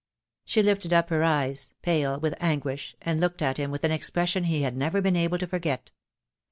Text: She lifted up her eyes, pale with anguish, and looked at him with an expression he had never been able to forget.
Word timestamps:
She 0.45 0.63
lifted 0.63 0.93
up 0.93 1.11
her 1.11 1.23
eyes, 1.23 1.75
pale 1.83 2.19
with 2.19 2.33
anguish, 2.39 2.95
and 3.03 3.21
looked 3.21 3.39
at 3.43 3.57
him 3.57 3.69
with 3.69 3.83
an 3.83 3.91
expression 3.91 4.45
he 4.45 4.63
had 4.63 4.75
never 4.75 4.99
been 4.99 5.15
able 5.15 5.37
to 5.37 5.45
forget. 5.45 5.91